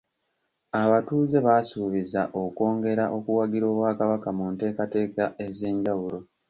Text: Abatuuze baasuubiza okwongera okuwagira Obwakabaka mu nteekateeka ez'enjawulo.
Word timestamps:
Abatuuze 0.81 1.37
baasuubiza 1.47 2.21
okwongera 2.41 3.03
okuwagira 3.17 3.65
Obwakabaka 3.71 4.29
mu 4.37 4.45
nteekateeka 4.53 5.23
ez'enjawulo. 5.45 6.19